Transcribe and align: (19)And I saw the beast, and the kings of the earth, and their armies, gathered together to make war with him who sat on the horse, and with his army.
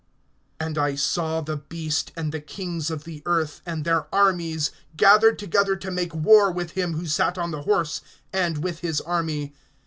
(19)And 0.59 0.79
I 0.79 0.95
saw 0.95 1.41
the 1.41 1.57
beast, 1.57 2.11
and 2.17 2.31
the 2.31 2.39
kings 2.39 2.89
of 2.89 3.03
the 3.03 3.21
earth, 3.27 3.61
and 3.67 3.85
their 3.85 4.07
armies, 4.11 4.71
gathered 4.97 5.37
together 5.37 5.75
to 5.75 5.91
make 5.91 6.15
war 6.15 6.51
with 6.51 6.71
him 6.71 6.93
who 6.93 7.05
sat 7.05 7.37
on 7.37 7.51
the 7.51 7.61
horse, 7.61 8.01
and 8.33 8.63
with 8.63 8.79
his 8.79 8.99
army. 9.01 9.53